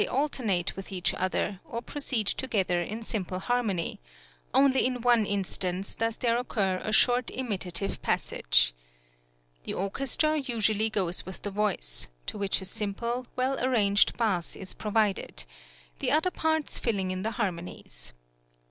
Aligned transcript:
}(94) 0.01 0.19
alternate 0.19 0.75
with 0.75 0.91
each 0.91 1.13
other, 1.13 1.59
or 1.63 1.79
proceed 1.79 2.25
together 2.25 2.81
in 2.81 3.03
simple 3.03 3.37
harmony; 3.37 3.99
only 4.51 4.83
in 4.83 4.99
one 5.01 5.27
instance 5.27 5.93
does 5.93 6.17
there 6.17 6.37
occur 6.39 6.81
a 6.83 6.91
short 6.91 7.29
imitative 7.31 8.01
passage. 8.01 8.73
The 9.65 9.75
orchestra 9.75 10.39
usually 10.39 10.89
goes 10.89 11.23
with 11.23 11.43
the 11.43 11.51
voice, 11.51 12.09
to 12.25 12.39
which 12.39 12.61
a 12.61 12.65
simple, 12.65 13.27
well 13.35 13.63
arranged 13.63 14.17
bass 14.17 14.55
is 14.55 14.73
provided, 14.73 15.43
the 15.99 16.09
other 16.09 16.31
parts 16.31 16.79
filling 16.79 17.11
in 17.11 17.21
the 17.21 17.33
harmonies. 17.37 18.13